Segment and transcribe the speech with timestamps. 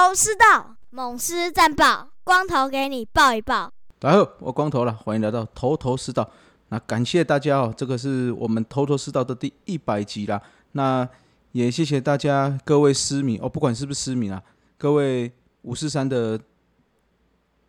[0.00, 3.70] 头头是道，猛狮战报，光头给你报一报。
[3.98, 6.26] 大家好，我光头了，欢迎来到头头是道。
[6.68, 10.40] 那感谢大家哦，这个是我们头头是道的第一百集啦。
[10.72, 11.06] 那
[11.52, 14.42] 也谢谢大家各位私迷哦，不管是不是私迷啊，
[14.78, 15.30] 各位
[15.62, 16.40] 五四三的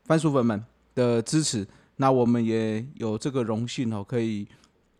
[0.05, 1.67] 番薯粉们的支持。
[1.97, 4.47] 那我们也有这个荣幸哦，可以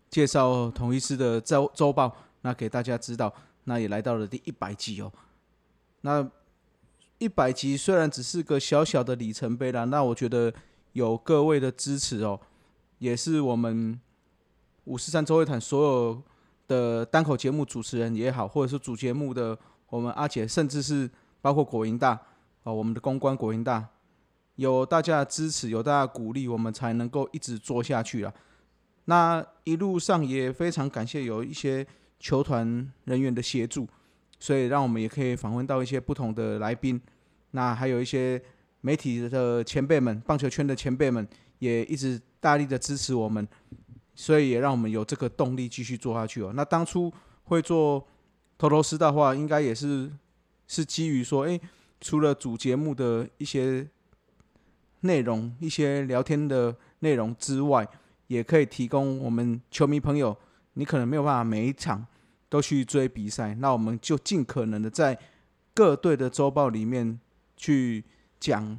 [0.10, 3.34] 介绍统一师的周周报，那给大家知道。
[3.64, 5.10] 那也来到了第一百集哦。
[6.02, 6.30] 那
[7.22, 10.52] 一百集虽然只是个小小的里程碑啦，那我觉得
[10.94, 12.42] 有各位的支持哦，
[12.98, 14.02] 也是我们
[14.86, 16.24] 五十三周会谈所有
[16.68, 19.56] 的单口节目主持人也好，或者是主节目的
[19.90, 21.08] 我们阿姐，甚至是
[21.42, 22.20] 包括国营大
[22.64, 23.88] 哦，我们的公关国营大，
[24.56, 28.34] 有大家的支持，有大家鼓励，我们才能够一直做下去啊。
[29.06, 31.86] 那一路上也非常感谢有一些
[32.20, 33.88] 球团人员的协助。
[34.42, 37.00] 所以，让我们也可以访问到一些不同的来宾，
[37.52, 38.42] 那还有一些
[38.82, 41.26] 媒体的前辈们、棒球圈的前辈们，
[41.60, 43.48] 也一直大力的支持我们，
[44.16, 46.52] 所以也让我们有这个动力继续做下去哦。
[46.56, 48.04] 那当初会做
[48.58, 50.12] 头头师的话，应该也是
[50.68, 51.62] 是基于说，诶，
[52.00, 53.88] 除了主节目的一些
[55.02, 57.88] 内容、一些聊天的内容之外，
[58.26, 60.36] 也可以提供我们球迷朋友，
[60.74, 62.08] 你可能没有办法每一场。
[62.52, 65.18] 都去追比赛，那我们就尽可能的在
[65.74, 67.18] 各队的周报里面
[67.56, 68.04] 去
[68.42, 68.78] 讲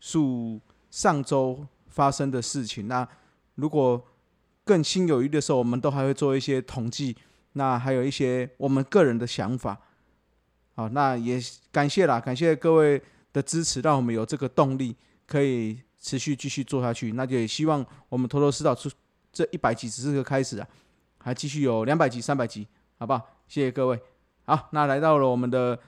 [0.00, 0.58] 述
[0.90, 2.88] 上周发生的事情。
[2.88, 3.06] 那
[3.56, 4.02] 如果
[4.64, 7.14] 更心有余的时候，我们都还会做一些统计，
[7.52, 9.78] 那还有一些我们个人的想法。
[10.74, 11.38] 好，那也
[11.70, 13.02] 感谢啦，感谢各位
[13.34, 17.12] 的支持，让我们有这个动力可以持续继续做下去。
[17.12, 18.90] 那就也希望我们头头是道出
[19.30, 20.66] 这一百集只是个开始啊，
[21.18, 22.66] 还继续有两百集、三百集。
[23.00, 23.26] 好不好？
[23.48, 23.98] 谢谢各位。
[24.44, 25.78] 好，那来到了我们的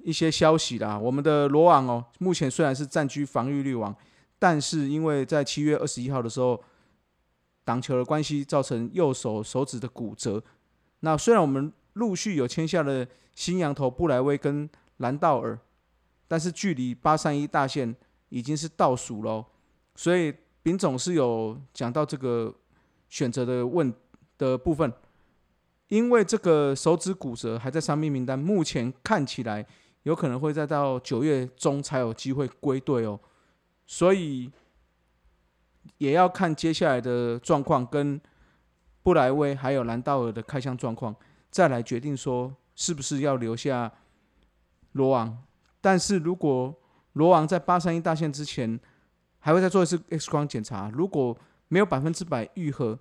[0.00, 0.98] 一些消息啦。
[0.98, 3.96] 我们的罗网哦，目前虽然是占据防御率王，
[4.38, 6.62] 但是因为在七月二十一号的时候
[7.64, 10.42] 挡球的关系，造成右手手指的骨折。
[11.00, 14.68] 那虽然我们陆续有签下了新羊头布莱威跟
[14.98, 15.58] 兰道尔，
[16.28, 17.96] 但是距离八三一大线
[18.28, 19.42] 已经是倒数喽。
[19.94, 22.54] 所以丙总是有讲到这个
[23.08, 23.90] 选择的问
[24.36, 24.92] 的部分。
[25.88, 29.64] 因为这个手指骨折还在伤病名单，目前看起来
[30.02, 33.20] 有可能会再到九月中才有机会归队哦，
[33.86, 34.50] 所以
[35.98, 38.20] 也要看接下来的状况跟
[39.04, 41.14] 布莱威还有兰道尔的开箱状况，
[41.52, 43.92] 再来决定说是不是要留下
[44.92, 45.38] 罗王。
[45.80, 46.74] 但是如果
[47.12, 48.80] 罗王在八三一大线之前
[49.38, 52.98] 还会再做一次 X 光检查，如果没有百分之百愈合。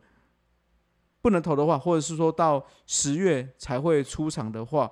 [1.26, 4.92] 不能投的话，或者是说到十月才会出场的话，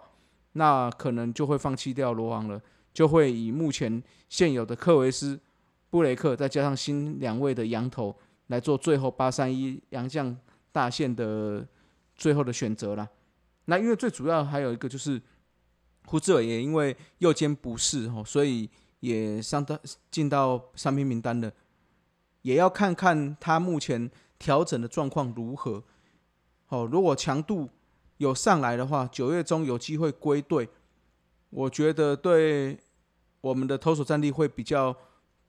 [0.53, 2.59] 那可能就会放弃掉罗王了，
[2.91, 5.39] 就会以目前现有的克维斯、
[5.91, 8.17] 布雷克，再加上新两位的羊头
[8.47, 10.35] 来做最后八三一洋将
[10.71, 11.63] 大线的
[12.15, 13.07] 最后的选择了。
[13.65, 15.21] 那因为最主要还有一个就是
[16.07, 18.67] 胡志伟也因为右肩不适哦，所以
[19.01, 19.77] 也上到
[20.09, 21.51] 进到伤兵名单了，
[22.41, 25.83] 也要看看他目前调整的状况如何。
[26.73, 27.69] 哦，如果强度
[28.17, 30.67] 有上来的话，九月中有机会归队，
[31.51, 32.79] 我觉得对
[33.41, 34.95] 我们的投手战力会比较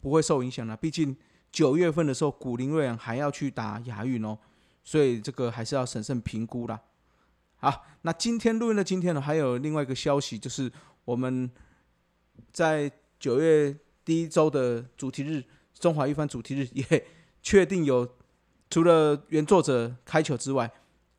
[0.02, 0.76] 不会受影响的。
[0.76, 1.16] 毕竟
[1.50, 4.36] 九月份的时候，古林瑞阳还要去打亚运哦，
[4.82, 6.78] 所以这个还是要审慎评估啦。
[7.56, 10.70] 好，那今天录音的今天呢，还有另外一个消息，就是
[11.06, 11.50] 我们
[12.52, 13.74] 在九月
[14.04, 15.42] 第一周的主题日——
[15.80, 17.06] 中华一番主题日，也
[17.42, 18.06] 确定有
[18.68, 20.70] 除了原作者开球之外。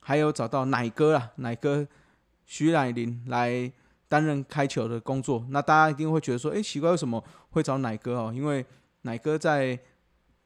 [0.08, 1.88] 还有找到奶哥啊，奶哥
[2.46, 3.72] 徐乃麟来
[4.08, 5.44] 担任开球的工作。
[5.50, 8.32] 那大家一定会觉得说，哎，奇怪，为什么会找奶哥哦？
[8.32, 8.64] 因为
[9.02, 9.80] 奶哥在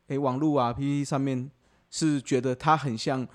[0.08, 1.52] 哎网络啊、PPT 上面
[1.92, 3.28] 是觉得他很像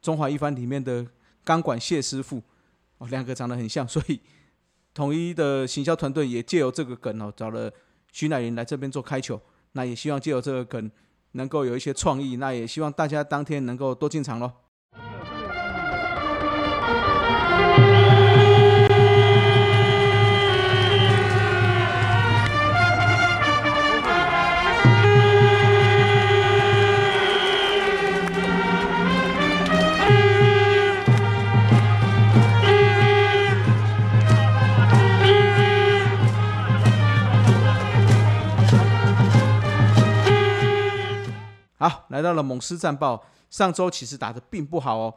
[0.00, 1.04] 中华一番里面的
[1.42, 2.40] 钢管谢师傅
[2.98, 4.20] 哦，两个长得很像，所以
[4.94, 7.68] 统一的行销团队也借由这个梗哦，找了
[8.12, 9.40] 徐乃麟来这边做开球。
[9.72, 10.88] 那也希望借由这个梗
[11.32, 12.36] 能够有一些创意。
[12.36, 14.52] 那也希望大家当天能够多进场喽。
[42.18, 43.24] 来到了猛狮战报。
[43.48, 45.14] 上周其实打的并不好哦，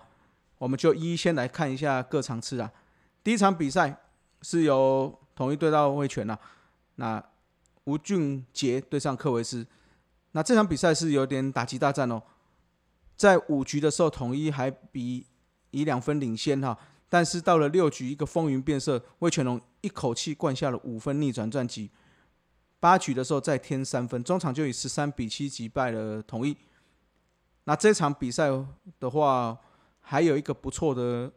[0.59, 2.71] 我们就一一先来看一下各场次啊。
[3.23, 3.97] 第一场比赛
[4.43, 6.39] 是由统一对到魏权啊，
[6.95, 7.21] 那
[7.85, 9.65] 吴俊杰对上克维斯，
[10.33, 12.21] 那这场比赛是有点打击大战哦。
[13.17, 15.25] 在五局的时候，统一还比
[15.71, 16.77] 以两分领先哈，
[17.09, 21.89] 但是到了六局，一个风云变色，魏全龙一口气灌下了五分逆转战绩。
[22.79, 26.55] 八局的时候再添三分，中场就以十三比七击败了统一。
[27.65, 28.49] 那这场比赛
[28.99, 29.57] 的话，
[29.99, 31.31] 还有一个不错的，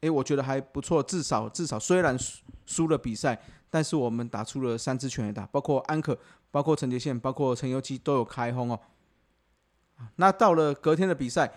[0.00, 6.18] 诶，我觉得还不错，至少至少虽然输输了比赛，但是我们打出了三支全垒打，包括安可，
[6.50, 8.80] 包括陈杰宪，包括陈尤基都有开轰哦。
[10.16, 11.52] 那到了隔天的比赛，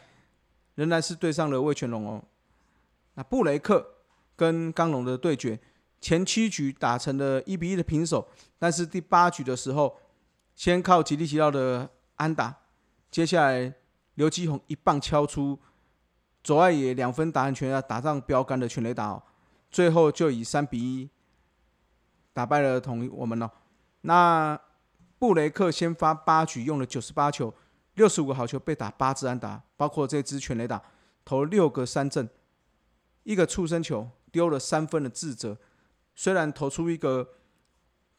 [0.75, 2.24] 仍然是对上了魏全龙哦。
[3.16, 3.95] 那布雷克
[4.36, 5.60] 跟刚龙的对决，
[6.00, 8.28] 前七局打成了一比一的平手，
[8.60, 9.98] 但是第八局的时候，
[10.56, 12.56] 先靠吉利吉奥的安打，
[13.09, 13.74] 接下来
[14.15, 15.59] 刘基宏一棒敲出
[16.44, 19.24] 左外野两分打安全垒打上标杆的全垒打哦，
[19.69, 21.09] 最后就以三比一
[22.33, 23.50] 打败了同我们哦。
[24.01, 24.59] 那
[25.19, 27.54] 布雷克先发八局用了九十八球。
[27.95, 30.80] 六十五个好球被打八支安打，包括这支全垒打，
[31.25, 32.30] 投六个三振，
[33.24, 35.57] 一个触身球丢了三分的自责。
[36.13, 37.27] 虽然投出一个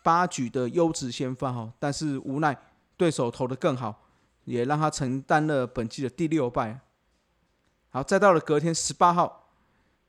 [0.03, 2.61] 八局的优质先发哈，但是无奈
[2.97, 4.08] 对手投的更好，
[4.49, 6.81] 也让他承担了本季的第六败。
[7.91, 9.51] 好，再到了隔天十八号，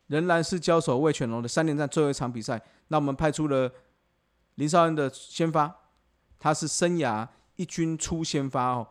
[0.08, 2.62] 仍然是交手魏全龙的三连战最后一场比赛。
[2.88, 3.70] 那我们派出了
[4.56, 5.76] 林少恩的先发，
[6.40, 7.28] 他是生涯
[7.58, 8.88] 一军初先发哦。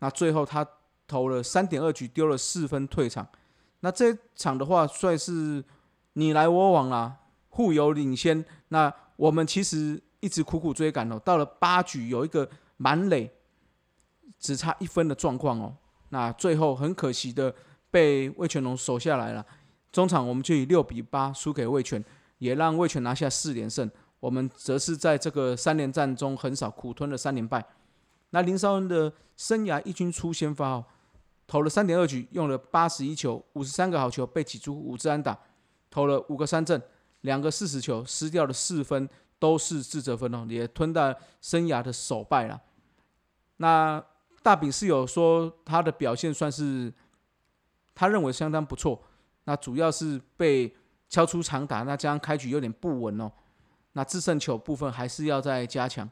[0.00, 0.66] 那最后他
[1.06, 3.26] 投了三点二局，丢了四分退场。
[3.80, 5.64] 那这场的话，算是
[6.14, 7.18] 你来我往啦，
[7.50, 8.44] 互有领先。
[8.68, 13.30] 那我们其实一直苦苦追赶哦，到了八局有一个满垒，
[14.38, 15.76] 只差一分的状况哦。
[16.10, 17.54] 那最后很可惜的
[17.90, 19.44] 被魏全龙守下来了。
[19.90, 22.02] 中场我们就以六比八输给魏全，
[22.38, 23.90] 也让魏全拿下四连胜。
[24.20, 27.64] 我们则是在这个三连战中很少，苦吞了三连败。
[28.30, 30.84] 那林少恩的生涯一军初先发哦，
[31.46, 35.38] 投了三点二局，用了八十一球，五十三个好球，被挤出五支安打，
[35.90, 36.80] 投了五个三振，
[37.22, 39.08] 两个四十球，失掉了四分，
[39.38, 42.60] 都是自责分哦，也吞到生涯的首败了。
[43.56, 44.02] 那
[44.42, 46.92] 大饼是有说他的表现算是
[47.94, 49.02] 他认为相当不错，
[49.44, 50.74] 那主要是被
[51.08, 53.30] 敲出长打，那这样开局有点不稳哦，
[53.92, 56.08] 那制胜球部分还是要再加强。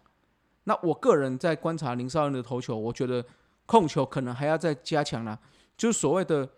[0.65, 3.25] 那我个人在观察林少恩的投球，我觉得
[3.67, 5.38] 控球可能还要再加强啦。
[5.76, 6.49] 就是所谓的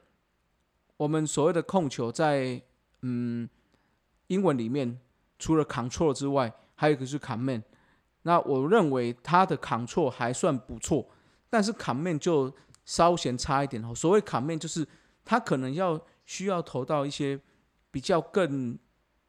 [0.96, 2.60] 我们所谓的控球，在
[3.02, 3.48] 嗯
[4.26, 5.00] 英文里面，
[5.38, 7.62] 除了 control 之外，还有一个是 command。
[8.22, 11.08] 那我认为他的 control 还算不错，
[11.52, 12.50] 但是 command 就
[12.86, 13.94] 稍嫌差一点哦。
[13.94, 14.88] 所谓 command 就是
[15.22, 17.38] 他可能要需要投到一些
[17.90, 18.78] 比较更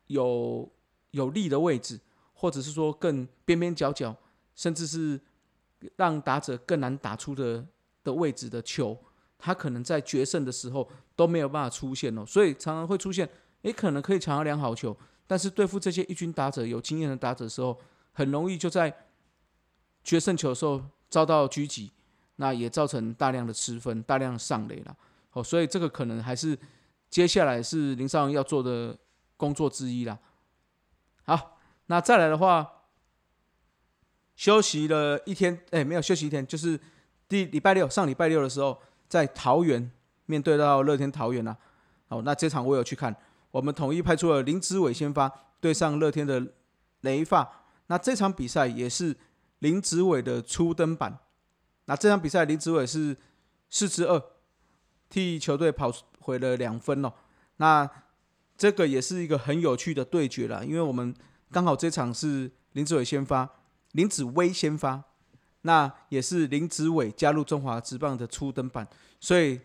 [0.08, 0.72] 有
[1.12, 2.00] 有利的位置，
[2.31, 4.16] 或者是说更边边角角。
[4.56, 5.20] 甚至是
[5.96, 7.66] 让打者更难打出的
[8.04, 8.96] 的位置的球，
[9.40, 13.27] 他可能在决胜的时候都没有办法出现哦，所以常常会出现，
[13.63, 17.75] 诶，可能可以抢到良好球，但是对付这些一军打者有经验的打者的时候，
[18.12, 18.96] 很容易就在
[20.03, 21.92] 决胜球的时候遭到狙击，
[22.36, 24.96] 那也造成大量的失分、大量上垒了。
[25.32, 26.58] 哦，所以这个可能还是
[27.10, 28.98] 接下来是林少要做的
[29.38, 30.18] 工作之一啦。
[31.25, 32.70] 好，那再来的话。
[34.36, 36.78] 休息了一天，哎，没有休息一天，就是
[37.30, 38.75] 第礼拜六上礼拜六的时候，
[39.08, 39.92] 在桃园
[40.25, 41.56] 面对到乐天桃园啊。
[42.08, 43.16] 哦，那这场我有去看，
[43.52, 46.44] 我们统一派出了林子伟先发对上乐天的
[47.02, 47.48] 雷发。
[47.86, 49.16] 那这场比赛也是
[49.60, 51.20] 林子伟的初登板。
[51.86, 53.16] 那这场比赛林子伟是
[53.70, 54.22] 四支二，
[55.10, 57.13] 替球队跑回了两分哦。
[57.58, 57.90] 那
[58.58, 61.13] 这个也是一个很有趣的对决了，因为我们
[61.52, 63.50] 刚好这场是林子伟先发。
[63.94, 65.04] 林子威先发，
[65.62, 68.88] 那也是林子伟加入中华职棒的初登板，
[69.20, 69.62] 所以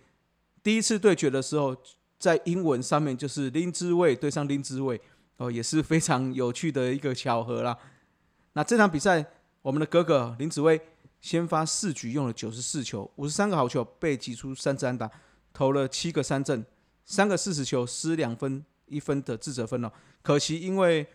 [0.63, 1.75] 第一次对决的时候，
[2.19, 5.01] 在英文上面就是林子伟对上林子伟，
[5.39, 7.79] 哦，也是非常有趣的一个巧合啦。
[8.53, 9.25] 那这场比赛，
[9.63, 10.79] 我们的哥哥林子威
[11.21, 15.11] 先发四局用了九十四球，五十三个好球，被挤出三支安打，
[15.53, 16.65] 投了七个三振，
[17.05, 19.91] 三个四十球失两分一分的自责分哦。
[20.23, 21.07] 可惜因为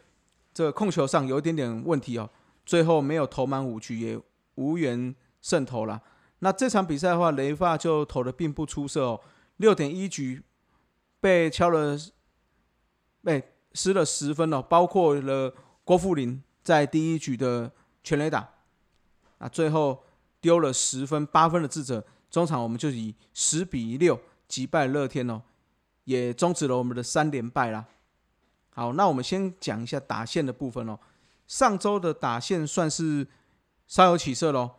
[0.54, 2.30] 这个控球上有一点点问题哦。
[2.66, 4.18] 最后没有投满五局，也
[4.56, 6.02] 无缘胜投了。
[6.40, 9.22] 那这场比赛的话，雷发就投的并不出色哦，
[9.58, 10.42] 六点一局
[11.20, 11.98] 被敲了，
[13.22, 13.44] 被
[13.74, 17.70] 失了十分哦，包括了郭富林在第一局的
[18.02, 18.53] 全垒打，
[19.44, 20.02] 啊，最后
[20.40, 25.42] 丢了十分八分的智者，中场我们就以十比六击败乐天哦，
[26.06, 27.86] 也终止了我们的三连败啦。
[28.70, 30.98] 好，那我们先讲一下打线的部分哦。
[31.46, 33.28] 上周的打线算是
[33.86, 34.72] 稍有起色喽，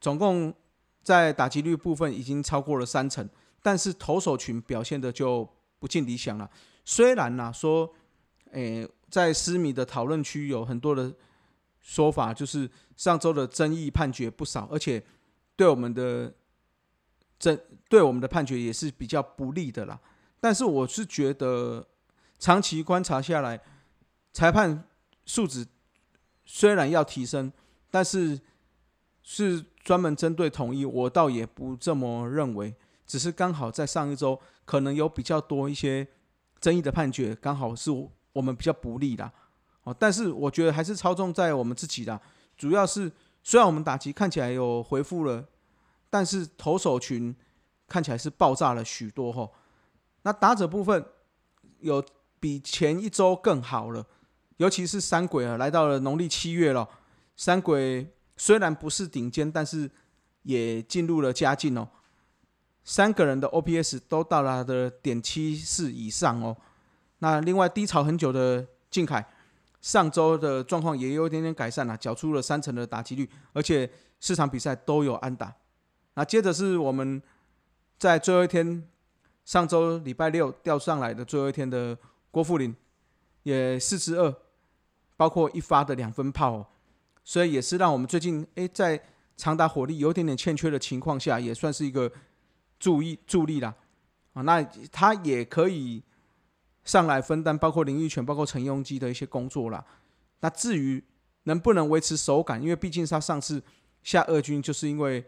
[0.00, 0.54] 总共
[1.02, 3.28] 在打击率部分已经超过了三成，
[3.62, 5.46] 但是投手群表现的就
[5.78, 6.50] 不尽理想了。
[6.86, 7.92] 虽然呢说，
[8.52, 11.12] 诶，在私密的讨论区有很多的
[11.82, 15.04] 说法，就是上周的争议判决不少，而且
[15.56, 16.32] 对我们的
[17.38, 17.58] 争
[17.90, 20.00] 对我们的判决也是比较不利的啦。
[20.40, 21.86] 但是我是觉得，
[22.38, 23.60] 长期观察下来，
[24.32, 24.84] 裁判
[25.26, 25.66] 素质
[26.44, 27.52] 虽然要提升，
[27.90, 28.40] 但是
[29.22, 32.74] 是专门针对统一，我倒也不这么认为。
[33.04, 36.06] 只是刚好在上一周，可能有比较多一些
[36.60, 37.90] 争议的判决，刚好是
[38.32, 39.30] 我们比较不利的。
[39.84, 42.20] 哦，但是我觉得还是操纵在我们自己的，
[42.56, 43.10] 主要是
[43.42, 45.44] 虽然我们打击看起来有回复了，
[46.08, 47.34] 但是投手群
[47.88, 49.50] 看起来是爆炸了许多哈。
[50.22, 51.04] 那打者部分
[51.80, 52.04] 有
[52.38, 54.06] 比前一周更好了，
[54.58, 56.88] 尤其是三鬼啊，来到了农历七月了，
[57.36, 59.90] 三鬼虽然不是顶尖，但是
[60.44, 61.88] 也进入了佳境哦。
[62.84, 66.56] 三个人的 OPS 都到了的点七四以上哦。
[67.18, 69.26] 那另外低潮很久的靖凯。
[69.82, 75.52] 上周的状况也有一点点改善了，缴出了三成的打击率，而且四场比赛都有安打。
[76.14, 77.20] 那接着是我们
[77.98, 78.88] 在最后一天，
[79.44, 81.98] 上周礼拜六调上来的最后一天的
[82.30, 82.72] 郭富林，
[83.42, 84.32] 也四支二，
[85.16, 86.70] 包括一发的两分炮，
[87.24, 89.02] 所以也是让我们最近诶在
[89.36, 92.10] 长打火力有点点欠缺的情况下，也算是一个
[92.78, 93.74] 助益助力啦。
[94.34, 94.62] 啊，那
[94.92, 96.04] 他也可以。
[96.84, 99.84] 上来分担包括林育权、包括陈庸基的一些工作啦。
[100.40, 101.04] 那至于
[101.44, 103.62] 能不能维持手感，因为毕竟他上次
[104.02, 105.24] 下二军就是因为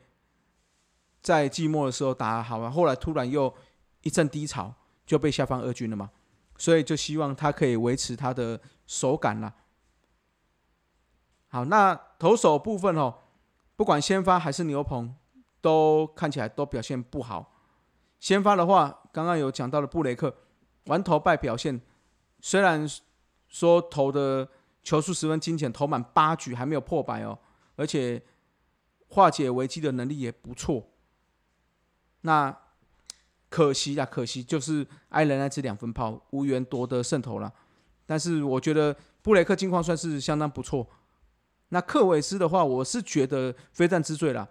[1.23, 3.55] 在季末的时候打好了，后来突然又
[4.03, 4.75] 一阵低潮，
[5.07, 6.11] 就被下放二军了嘛。
[6.57, 9.55] 所以就希望他可以维持他的手感啦。
[11.49, 13.15] 好，那投手部分哦，
[13.77, 15.15] 不管先发还是牛棚，
[15.61, 17.53] 都看起来都表现不好。
[18.19, 20.35] 先发的话，刚刚有讲到了布雷克。
[20.85, 21.81] 完投败表现，
[22.41, 22.89] 虽然
[23.49, 24.49] 说投的
[24.83, 27.39] 球数十分精简，投满八局还没有破百哦，
[27.77, 28.23] 而且
[29.09, 30.91] 化解危机的能力也不错。
[32.23, 32.57] 那
[33.49, 37.53] 可惜啊，可惜就是挨了那支两分炮，无缘夺得胜投了。
[38.05, 40.87] 但是我觉得布雷克近况算是相当不错。
[41.69, 44.49] 那克韦斯的话，我是觉得非战之罪了，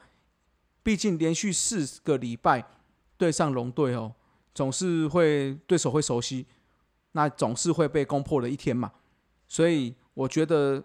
[0.81, 2.65] 毕竟连续四个礼拜
[3.17, 4.15] 对上龙队哦。
[4.53, 6.45] 总是会对手会熟悉，
[7.13, 8.91] 那总是会被攻破的一天嘛。
[9.47, 10.83] 所以我觉得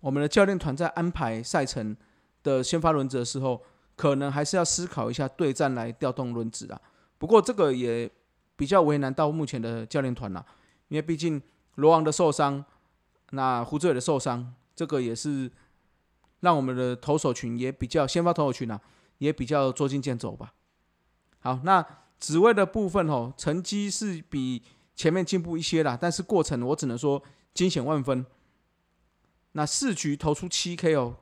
[0.00, 1.96] 我们的教练团在安排赛程
[2.42, 3.60] 的先发轮子的时候，
[3.96, 6.80] 可能还是要思考一下对战来调动轮子啊。
[7.18, 8.10] 不过这个也
[8.56, 10.46] 比较为难到目前的教练团了，
[10.88, 11.42] 因为毕竟
[11.74, 12.64] 罗王的受伤，
[13.30, 15.50] 那胡志伟的受伤，这个也是
[16.40, 18.80] 让我们的投手群也比较先发投手群啊，
[19.18, 20.54] 也比较捉襟见肘吧。
[21.40, 21.84] 好，那。
[22.20, 24.62] 紫薇的部分哦，成绩是比
[24.94, 27.20] 前面进步一些啦，但是过程我只能说
[27.54, 28.24] 惊险万分。
[29.52, 31.16] 那四局投出七 K 哦，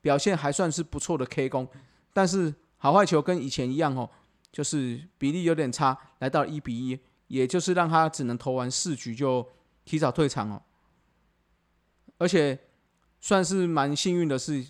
[0.00, 1.68] 表现还算是不错的 K 功，
[2.12, 4.10] 但是好坏球跟以前一样哦，
[4.50, 9.48] 就是比例有点差，来到一比一，也就是让他只能投完四局就
[9.84, 10.60] 提早退场哦。
[12.18, 12.58] 而且
[13.20, 14.66] 算是蛮幸运的是，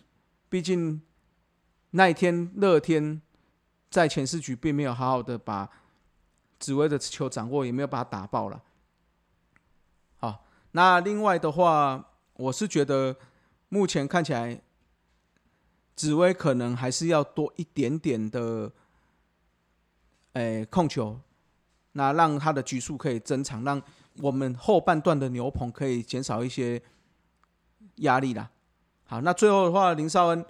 [0.51, 1.01] 毕竟
[1.93, 3.23] 那一天热天。
[3.93, 5.69] 在前四局并没有好好的把
[6.59, 8.63] 紫薇的球掌握，也没有把它打爆了。
[10.17, 13.15] 好，那另外的话，我是觉得
[13.69, 14.63] 目前看起来
[15.95, 18.73] 紫薇可能还是要多一点点的，
[20.33, 21.21] 诶控球，
[21.93, 23.83] 那让他的局数可以增长，让
[24.23, 26.83] 我们后半段的牛棚可以减少一些
[27.97, 28.51] 压力啦。
[29.05, 30.43] 好，那最后的话，林少恩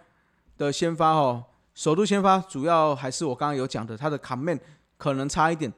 [0.57, 1.47] 的先发哦。
[1.75, 4.59] 首度先发，主要还是我刚刚有讲的，他的卡面
[4.97, 5.73] 可能差一点，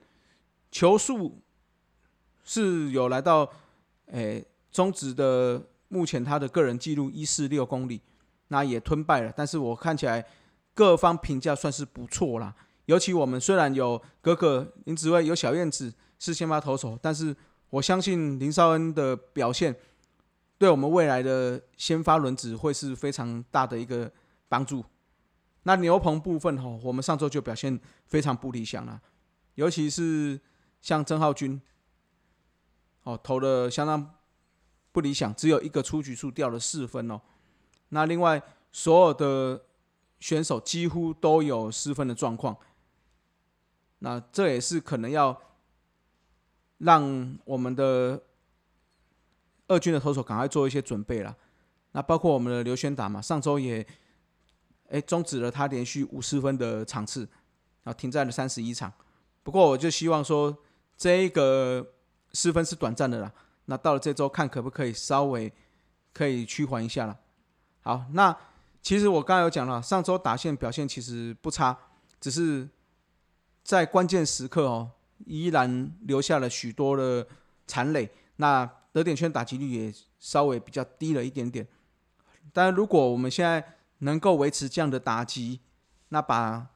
[0.71, 1.41] 球速
[2.43, 3.49] 是有来到，
[4.07, 8.01] 诶，中职的目前他的个人记录一四六公里，
[8.49, 9.33] 那也吞败了。
[9.37, 10.27] 但是我看起来
[10.75, 12.55] 各方评价算是不错啦，
[12.87, 17.35] 尤其我们虽然有哥哥林子威，有小燕子是先发投手，但是
[17.71, 19.75] 我相信林少恩的表现，
[20.59, 24.11] 对我们未来的先发轮子会是非常大的一个
[24.49, 24.85] 帮助。
[25.65, 29.01] 那牛棚部分哈，我们上周就表现非常不理想了，
[29.57, 30.41] 尤其是
[30.81, 31.61] 像郑浩军，
[33.03, 34.15] 哦投的相当
[34.93, 37.21] 不理想，只有一个出局数掉了四分哦。
[37.89, 38.43] 那另外
[38.73, 39.65] 所有的
[40.21, 42.57] 选手几乎都有失分的状况，
[44.01, 45.41] 那这也是可能要
[46.79, 48.23] 让我们的
[49.69, 51.35] 二军的投手赶快做一些准备啦。
[51.93, 53.87] 那包括我们的刘轩达嘛，上周也
[54.91, 57.21] 哎终止了他连续五十分的场次，
[57.83, 58.93] 然后停在了三十一场。
[59.43, 60.57] 不过我就希望说，
[60.97, 61.87] 这一个
[62.33, 63.33] 失分是短暂的啦。
[63.67, 65.53] 那到了这周看可不可以稍微
[66.13, 67.19] 可以趋缓一下了。
[67.81, 68.37] 好，那
[68.83, 71.77] 其实我刚才有讲了，上周打线表现其实不差，
[72.21, 72.69] 只是
[73.63, 74.91] 在关键时刻哦，
[75.27, 77.27] 依然留下了许多的
[77.67, 78.11] 残垒。
[78.37, 81.67] 那得点圈打击率也稍微比较低了一点点。
[82.53, 85.61] 但如果我们现在能够维持这样的打击，
[86.09, 86.67] 那把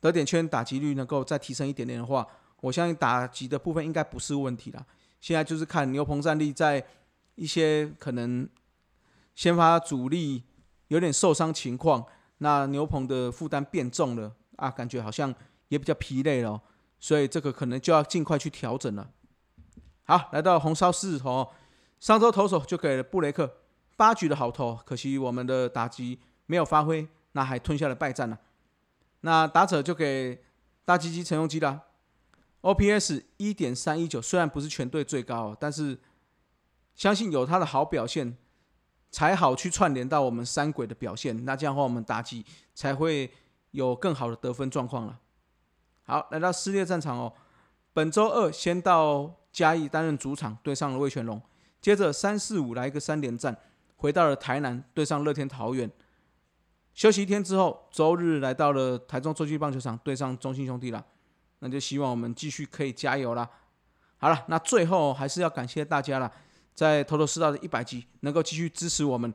[0.00, 2.26] 得点圈打击率能够再提升一点点的话，
[2.60, 4.86] 我相信打击的部分应该不是问题了。
[5.20, 6.86] 现在就是看牛棚战力在
[7.34, 8.48] 一些可能
[9.34, 10.44] 先发主力
[10.88, 12.06] 有点受伤情况，
[12.38, 15.34] 那牛棚的负担变重了啊，感觉好像
[15.68, 16.62] 也比较疲累了，
[17.00, 19.10] 所以这个可能就要尽快去调整了。
[20.04, 21.52] 好，来到红烧狮子头，
[22.00, 23.58] 上周投手就给了布雷克
[23.98, 28.38] 八局的好投，可惜我们的打击没有发挥，那还吞下了败战了。
[29.22, 30.40] 那打者就给
[30.84, 31.82] 大鸡鸡陈用基了。
[32.60, 35.98] OPS 一点三一九，虽然不是全队最高，但是
[36.94, 38.36] 相信有他的好表现，
[39.10, 41.44] 才好去串联到我们三鬼的表现。
[41.44, 43.32] 那这样的话，我们打击才会
[43.72, 45.18] 有更好的得分状况了。
[46.04, 47.32] 好，来到撕裂战场哦。
[47.92, 51.42] 本周二先到嘉义担任主场，对上了魏全龙。
[51.80, 53.56] 接着三四五来一个三连战，
[53.98, 55.88] 回到了台南对上乐天桃园。
[56.94, 61.04] 休息一天之后，周日来到了台中洲际棒球场对上中信兄弟了。
[61.60, 63.48] 那就希望我们继续可以加油啦。
[64.16, 66.32] 好了，那最后还是要感谢大家了，
[66.74, 69.32] 在头头是道的一百集能够继续支持我们。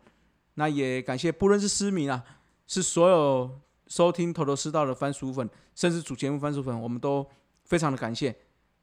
[0.55, 2.23] 那也感谢不论是私迷啊，
[2.67, 7.25] 是所有收听头头是道的番薯粉，甚至主节目番薯粉，我们都
[7.63, 8.35] 非常的感谢。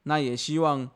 [0.05, 0.91] 那也希望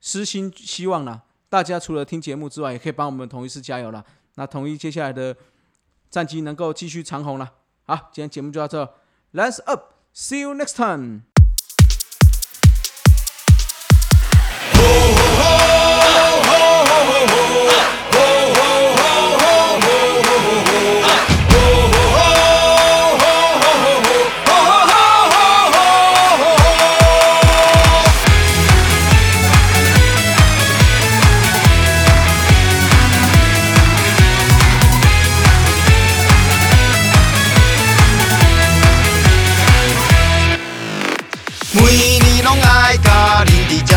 [0.00, 4.04] 私心希望呢，大家除了听节目之外，也可以帮我们统一次加油了。
[4.34, 5.36] 那统一接下来的
[6.10, 7.52] 战绩能够继续长虹了。
[7.84, 8.94] 好，今天节目就到这
[9.32, 11.35] ，Let's up，See you next time。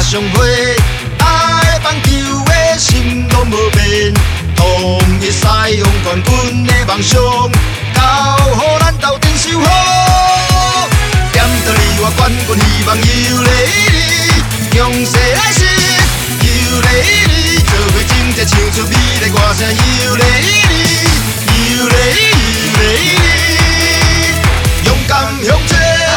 [0.09, 0.75] 恁伫遮相会，
[1.19, 2.09] 爱棒球
[2.45, 4.11] 的心拢无变，
[4.55, 5.45] 统一使
[5.77, 7.21] 用冠军的梦想，
[7.93, 8.01] 交
[8.49, 10.89] 予咱斗阵守好。
[11.31, 13.03] 点到你我冠军希望有
[13.43, 13.49] 你
[14.09, 14.11] 你，
[14.75, 15.59] 强势来势
[16.41, 16.47] 有
[16.81, 16.87] 你
[17.27, 20.23] 你，做伙真正唱出美丽歌声有你
[20.69, 20.73] 你，
[21.69, 21.93] 有你
[22.57, 22.81] 有你
[23.21, 25.13] 你，勇敢
[25.45, 26.08] 向前。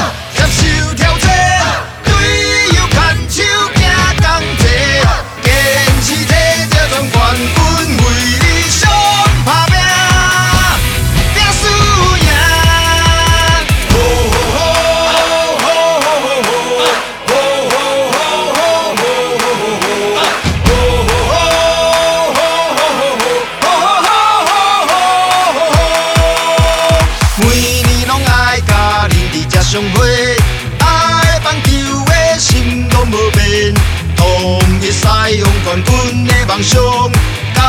[36.72, 37.12] 军的梦
[37.54, 37.60] 想，交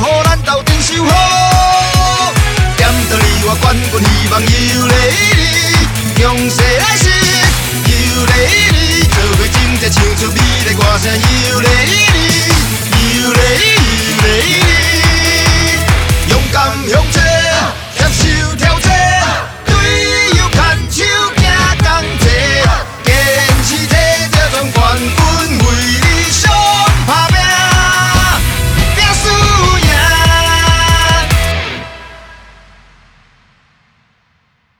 [0.00, 1.10] 予咱斗阵修好。
[2.76, 4.46] 点到你我冠军希望有
[4.86, 4.94] 你
[5.36, 5.58] 你，
[6.16, 7.04] 强势来势
[7.84, 7.92] 有
[8.26, 8.32] 你
[8.72, 12.15] 你，做伙真正唱出美丽歌声有你你，有你你。